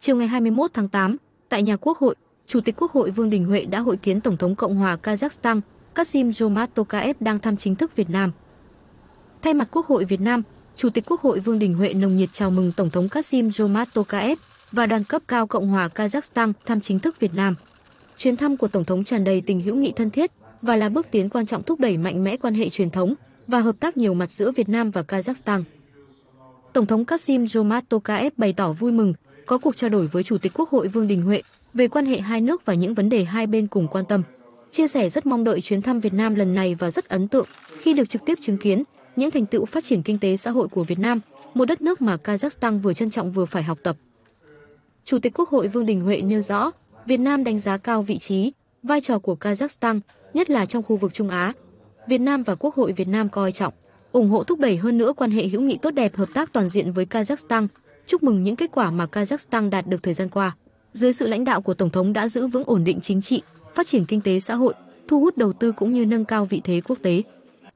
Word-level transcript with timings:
Chiều 0.00 0.16
ngày 0.16 0.28
21 0.28 0.70
tháng 0.74 0.88
8, 0.88 1.16
tại 1.48 1.62
nhà 1.62 1.76
Quốc 1.76 1.98
hội, 1.98 2.14
Chủ 2.46 2.60
tịch 2.60 2.74
Quốc 2.78 2.92
hội 2.92 3.10
Vương 3.10 3.30
Đình 3.30 3.44
Huệ 3.44 3.64
đã 3.64 3.80
hội 3.80 3.96
kiến 3.96 4.20
Tổng 4.20 4.36
thống 4.36 4.54
Cộng 4.54 4.76
hòa 4.76 4.96
Kazakhstan 5.02 5.60
Kasim 5.94 6.30
Jomart 6.30 6.66
Tokayev 6.66 7.16
đang 7.20 7.38
thăm 7.38 7.56
chính 7.56 7.74
thức 7.74 7.96
Việt 7.96 8.10
Nam. 8.10 8.32
Thay 9.42 9.54
mặt 9.54 9.68
Quốc 9.70 9.86
hội 9.86 10.04
Việt 10.04 10.20
Nam, 10.20 10.42
Chủ 10.76 10.90
tịch 10.90 11.04
Quốc 11.06 11.20
hội 11.20 11.40
Vương 11.40 11.58
Đình 11.58 11.74
Huệ 11.74 11.94
nồng 11.94 12.16
nhiệt 12.16 12.28
chào 12.32 12.50
mừng 12.50 12.72
Tổng 12.72 12.90
thống 12.90 13.08
Kasim 13.08 13.48
Jomart 13.48 13.86
Tokayev 13.94 14.38
và 14.72 14.86
đoàn 14.86 15.04
cấp 15.04 15.22
cao 15.28 15.46
Cộng 15.46 15.68
hòa 15.68 15.88
Kazakhstan 15.94 16.52
thăm 16.66 16.80
chính 16.80 16.98
thức 16.98 17.20
Việt 17.20 17.34
Nam. 17.34 17.54
Chuyến 18.16 18.36
thăm 18.36 18.56
của 18.56 18.68
Tổng 18.68 18.84
thống 18.84 19.04
tràn 19.04 19.24
đầy 19.24 19.40
tình 19.40 19.60
hữu 19.60 19.76
nghị 19.76 19.92
thân 19.92 20.10
thiết 20.10 20.30
và 20.62 20.76
là 20.76 20.88
bước 20.88 21.06
tiến 21.10 21.30
quan 21.30 21.46
trọng 21.46 21.62
thúc 21.62 21.80
đẩy 21.80 21.96
mạnh 21.96 22.24
mẽ 22.24 22.36
quan 22.36 22.54
hệ 22.54 22.68
truyền 22.68 22.90
thống 22.90 23.14
và 23.46 23.60
hợp 23.60 23.74
tác 23.80 23.96
nhiều 23.96 24.14
mặt 24.14 24.30
giữa 24.30 24.50
Việt 24.50 24.68
Nam 24.68 24.90
và 24.90 25.02
Kazakhstan. 25.02 25.62
Tổng 26.72 26.86
thống 26.86 27.04
Kasim 27.04 27.44
Jomart 27.44 27.82
Tokayev 27.88 28.32
bày 28.36 28.52
tỏ 28.52 28.72
vui 28.72 28.92
mừng 28.92 29.14
có 29.50 29.58
cuộc 29.58 29.76
trao 29.76 29.90
đổi 29.90 30.06
với 30.06 30.22
Chủ 30.22 30.38
tịch 30.38 30.52
Quốc 30.54 30.70
hội 30.70 30.88
Vương 30.88 31.08
Đình 31.08 31.22
Huệ 31.22 31.42
về 31.74 31.88
quan 31.88 32.06
hệ 32.06 32.18
hai 32.18 32.40
nước 32.40 32.64
và 32.64 32.74
những 32.74 32.94
vấn 32.94 33.08
đề 33.08 33.24
hai 33.24 33.46
bên 33.46 33.66
cùng 33.66 33.88
quan 33.88 34.04
tâm. 34.04 34.22
Chia 34.70 34.88
sẻ 34.88 35.10
rất 35.10 35.26
mong 35.26 35.44
đợi 35.44 35.60
chuyến 35.60 35.82
thăm 35.82 36.00
Việt 36.00 36.12
Nam 36.12 36.34
lần 36.34 36.54
này 36.54 36.74
và 36.74 36.90
rất 36.90 37.08
ấn 37.08 37.28
tượng 37.28 37.46
khi 37.78 37.92
được 37.92 38.08
trực 38.08 38.24
tiếp 38.26 38.38
chứng 38.40 38.58
kiến 38.58 38.82
những 39.16 39.30
thành 39.30 39.46
tựu 39.46 39.64
phát 39.64 39.84
triển 39.84 40.02
kinh 40.02 40.18
tế 40.18 40.36
xã 40.36 40.50
hội 40.50 40.68
của 40.68 40.84
Việt 40.84 40.98
Nam, 40.98 41.20
một 41.54 41.64
đất 41.64 41.82
nước 41.82 42.02
mà 42.02 42.16
Kazakhstan 42.24 42.78
vừa 42.80 42.92
trân 42.92 43.10
trọng 43.10 43.32
vừa 43.32 43.44
phải 43.44 43.62
học 43.62 43.78
tập. 43.82 43.96
Chủ 45.04 45.18
tịch 45.18 45.38
Quốc 45.38 45.48
hội 45.48 45.68
Vương 45.68 45.86
Đình 45.86 46.00
Huệ 46.00 46.22
nêu 46.22 46.40
rõ, 46.40 46.70
Việt 47.06 47.20
Nam 47.20 47.44
đánh 47.44 47.58
giá 47.58 47.76
cao 47.76 48.02
vị 48.02 48.18
trí, 48.18 48.52
vai 48.82 49.00
trò 49.00 49.18
của 49.18 49.36
Kazakhstan, 49.40 50.00
nhất 50.34 50.50
là 50.50 50.66
trong 50.66 50.82
khu 50.82 50.96
vực 50.96 51.14
Trung 51.14 51.28
Á. 51.28 51.52
Việt 52.08 52.20
Nam 52.20 52.42
và 52.42 52.54
Quốc 52.54 52.74
hội 52.74 52.92
Việt 52.92 53.08
Nam 53.08 53.28
coi 53.28 53.52
trọng, 53.52 53.72
ủng 54.12 54.30
hộ 54.30 54.44
thúc 54.44 54.58
đẩy 54.58 54.76
hơn 54.76 54.98
nữa 54.98 55.12
quan 55.16 55.30
hệ 55.30 55.46
hữu 55.46 55.60
nghị 55.60 55.78
tốt 55.82 55.90
đẹp 55.90 56.16
hợp 56.16 56.28
tác 56.34 56.52
toàn 56.52 56.68
diện 56.68 56.92
với 56.92 57.04
Kazakhstan, 57.04 57.66
chúc 58.10 58.22
mừng 58.22 58.42
những 58.42 58.56
kết 58.56 58.70
quả 58.72 58.90
mà 58.90 59.06
Kazakhstan 59.12 59.70
đạt 59.70 59.86
được 59.86 60.02
thời 60.02 60.14
gian 60.14 60.28
qua. 60.28 60.56
Dưới 60.92 61.12
sự 61.12 61.26
lãnh 61.26 61.44
đạo 61.44 61.60
của 61.60 61.74
Tổng 61.74 61.90
thống 61.90 62.12
đã 62.12 62.28
giữ 62.28 62.46
vững 62.46 62.64
ổn 62.66 62.84
định 62.84 63.00
chính 63.00 63.22
trị, 63.22 63.42
phát 63.74 63.86
triển 63.86 64.04
kinh 64.04 64.20
tế 64.20 64.40
xã 64.40 64.54
hội, 64.54 64.74
thu 65.08 65.20
hút 65.20 65.36
đầu 65.36 65.52
tư 65.52 65.72
cũng 65.72 65.92
như 65.92 66.06
nâng 66.06 66.24
cao 66.24 66.44
vị 66.44 66.60
thế 66.64 66.80
quốc 66.80 66.98
tế. 67.02 67.22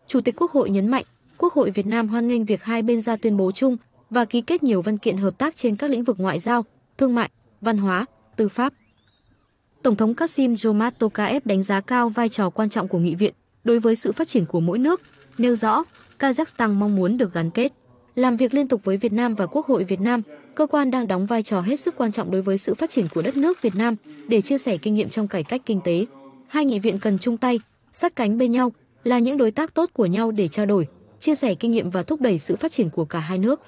Chủ 0.06 0.20
tịch 0.20 0.34
Quốc 0.36 0.50
hội 0.50 0.70
nhấn 0.70 0.88
mạnh, 0.88 1.04
Quốc 1.38 1.52
hội 1.52 1.70
Việt 1.70 1.86
Nam 1.86 2.08
hoan 2.08 2.26
nghênh 2.26 2.44
việc 2.44 2.62
hai 2.62 2.82
bên 2.82 3.00
ra 3.00 3.16
tuyên 3.16 3.36
bố 3.36 3.52
chung 3.52 3.76
và 4.10 4.24
ký 4.24 4.40
kết 4.40 4.62
nhiều 4.62 4.82
văn 4.82 4.98
kiện 4.98 5.16
hợp 5.16 5.38
tác 5.38 5.56
trên 5.56 5.76
các 5.76 5.90
lĩnh 5.90 6.04
vực 6.04 6.20
ngoại 6.20 6.38
giao, 6.38 6.64
thương 6.98 7.14
mại, 7.14 7.30
văn 7.60 7.78
hóa, 7.78 8.06
tư 8.36 8.48
pháp. 8.48 8.72
Tổng 9.82 9.96
thống 9.96 10.14
Kasim 10.14 10.54
Jomart 10.54 10.90
Tokayev 10.98 11.42
đánh 11.46 11.62
giá 11.62 11.80
cao 11.80 12.08
vai 12.08 12.28
trò 12.28 12.50
quan 12.50 12.70
trọng 12.70 12.88
của 12.88 12.98
nghị 12.98 13.14
viện 13.14 13.34
đối 13.64 13.80
với 13.80 13.96
sự 13.96 14.12
phát 14.12 14.28
triển 14.28 14.46
của 14.46 14.60
mỗi 14.60 14.78
nước, 14.78 15.00
nêu 15.38 15.54
rõ 15.54 15.84
Kazakhstan 16.18 16.74
mong 16.74 16.96
muốn 16.96 17.16
được 17.16 17.34
gắn 17.34 17.50
kết, 17.50 17.72
làm 18.14 18.36
việc 18.36 18.54
liên 18.54 18.68
tục 18.68 18.84
với 18.84 18.96
Việt 18.96 19.12
Nam 19.12 19.34
và 19.34 19.46
Quốc 19.46 19.66
hội 19.66 19.84
Việt 19.84 20.00
Nam, 20.00 20.22
cơ 20.54 20.66
quan 20.66 20.90
đang 20.90 21.08
đóng 21.08 21.26
vai 21.26 21.42
trò 21.42 21.60
hết 21.60 21.80
sức 21.80 21.96
quan 21.96 22.12
trọng 22.12 22.30
đối 22.30 22.42
với 22.42 22.58
sự 22.58 22.74
phát 22.74 22.90
triển 22.90 23.06
của 23.14 23.22
đất 23.22 23.36
nước 23.36 23.62
Việt 23.62 23.76
Nam 23.76 23.96
để 24.28 24.40
chia 24.40 24.58
sẻ 24.58 24.76
kinh 24.76 24.94
nghiệm 24.94 25.08
trong 25.08 25.28
cải 25.28 25.42
cách 25.42 25.62
kinh 25.66 25.80
tế. 25.84 26.06
Hai 26.48 26.64
nghị 26.64 26.78
viện 26.78 26.98
cần 26.98 27.18
chung 27.18 27.36
tay, 27.36 27.60
sát 27.92 28.16
cánh 28.16 28.38
bên 28.38 28.52
nhau, 28.52 28.72
là 29.04 29.18
những 29.18 29.36
đối 29.36 29.50
tác 29.50 29.74
tốt 29.74 29.90
của 29.92 30.06
nhau 30.06 30.30
để 30.30 30.48
trao 30.48 30.66
đổi, 30.66 30.86
chia 31.20 31.34
sẻ 31.34 31.54
kinh 31.54 31.70
nghiệm 31.70 31.90
và 31.90 32.02
thúc 32.02 32.20
đẩy 32.20 32.38
sự 32.38 32.56
phát 32.56 32.72
triển 32.72 32.90
của 32.90 33.04
cả 33.04 33.18
hai 33.18 33.38
nước. 33.38 33.60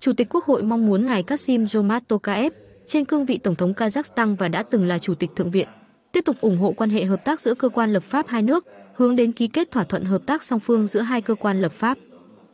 Chủ 0.00 0.12
tịch 0.12 0.28
Quốc 0.30 0.44
hội 0.44 0.62
mong 0.62 0.86
muốn 0.86 1.06
ngài 1.06 1.22
Kasim 1.22 1.64
Jomart 1.64 2.00
Tokayev 2.08 2.52
trên 2.86 3.04
cương 3.04 3.24
vị 3.24 3.38
Tổng 3.38 3.54
thống 3.54 3.72
Kazakhstan 3.72 4.36
và 4.36 4.48
đã 4.48 4.62
từng 4.62 4.86
là 4.86 4.98
Chủ 4.98 5.14
tịch 5.14 5.30
Thượng 5.36 5.50
viện, 5.50 5.68
tiếp 6.12 6.20
tục 6.24 6.36
ủng 6.40 6.58
hộ 6.58 6.72
quan 6.76 6.90
hệ 6.90 7.04
hợp 7.04 7.24
tác 7.24 7.40
giữa 7.40 7.54
cơ 7.54 7.68
quan 7.68 7.92
lập 7.92 8.02
pháp 8.02 8.28
hai 8.28 8.42
nước, 8.42 8.66
hướng 8.94 9.16
đến 9.16 9.32
ký 9.32 9.48
kết 9.48 9.70
thỏa 9.70 9.84
thuận 9.84 10.04
hợp 10.04 10.22
tác 10.26 10.44
song 10.44 10.60
phương 10.60 10.86
giữa 10.86 11.00
hai 11.00 11.22
cơ 11.22 11.34
quan 11.34 11.62
lập 11.62 11.72
pháp. 11.72 11.98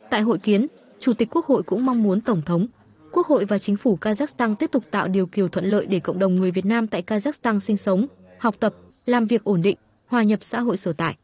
Tại 0.09 0.21
hội 0.21 0.37
kiến, 0.37 0.67
Chủ 0.99 1.13
tịch 1.13 1.29
Quốc 1.31 1.45
hội 1.45 1.63
cũng 1.63 1.85
mong 1.85 2.03
muốn 2.03 2.21
Tổng 2.21 2.41
thống, 2.41 2.67
Quốc 3.11 3.27
hội 3.27 3.45
và 3.45 3.57
chính 3.57 3.77
phủ 3.77 3.97
Kazakhstan 4.01 4.55
tiếp 4.55 4.71
tục 4.71 4.83
tạo 4.91 5.07
điều 5.07 5.25
kiện 5.25 5.49
thuận 5.49 5.65
lợi 5.65 5.85
để 5.85 5.99
cộng 5.99 6.19
đồng 6.19 6.35
người 6.35 6.51
Việt 6.51 6.65
Nam 6.65 6.87
tại 6.87 7.03
Kazakhstan 7.07 7.59
sinh 7.59 7.77
sống, 7.77 8.07
học 8.39 8.55
tập, 8.59 8.73
làm 9.05 9.25
việc 9.25 9.43
ổn 9.43 9.61
định, 9.61 9.77
hòa 10.07 10.23
nhập 10.23 10.43
xã 10.43 10.59
hội 10.59 10.77
sở 10.77 10.93
tại. 10.93 11.15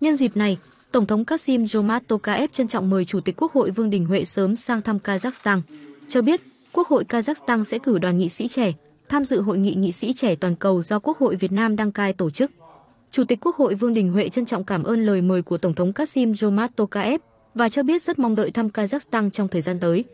Nhân 0.00 0.16
dịp 0.16 0.36
này, 0.36 0.58
Tổng 0.92 1.06
thống 1.06 1.24
Kasim 1.24 1.64
Jomart 1.64 2.00
Tokayev 2.08 2.50
trân 2.52 2.68
trọng 2.68 2.90
mời 2.90 3.04
Chủ 3.04 3.20
tịch 3.20 3.36
Quốc 3.36 3.52
hội 3.52 3.70
Vương 3.70 3.90
Đình 3.90 4.06
Huệ 4.06 4.24
sớm 4.24 4.56
sang 4.56 4.82
thăm 4.82 4.98
Kazakhstan, 5.04 5.60
cho 6.08 6.22
biết 6.22 6.40
Quốc 6.72 6.88
hội 6.88 7.04
Kazakhstan 7.08 7.64
sẽ 7.64 7.78
cử 7.78 7.98
đoàn 7.98 8.18
nghị 8.18 8.28
sĩ 8.28 8.48
trẻ 8.48 8.72
tham 9.08 9.24
dự 9.24 9.40
hội 9.40 9.58
nghị 9.58 9.74
nghị 9.74 9.92
sĩ 9.92 10.12
trẻ 10.12 10.34
toàn 10.34 10.56
cầu 10.56 10.82
do 10.82 10.98
Quốc 10.98 11.18
hội 11.18 11.36
Việt 11.36 11.52
Nam 11.52 11.76
đăng 11.76 11.92
cai 11.92 12.12
tổ 12.12 12.30
chức. 12.30 12.50
Chủ 13.10 13.24
tịch 13.24 13.38
Quốc 13.40 13.56
hội 13.56 13.74
Vương 13.74 13.94
Đình 13.94 14.12
Huệ 14.12 14.28
trân 14.28 14.46
trọng 14.46 14.64
cảm 14.64 14.82
ơn 14.82 15.06
lời 15.06 15.20
mời 15.20 15.42
của 15.42 15.58
Tổng 15.58 15.74
thống 15.74 15.92
Kasim 15.92 16.32
Jomart 16.32 16.68
Tokayev 16.76 17.20
và 17.54 17.68
cho 17.68 17.82
biết 17.82 18.02
rất 18.02 18.18
mong 18.18 18.34
đợi 18.34 18.50
thăm 18.50 18.68
Kazakhstan 18.68 19.30
trong 19.30 19.48
thời 19.48 19.62
gian 19.62 19.80
tới. 19.80 20.04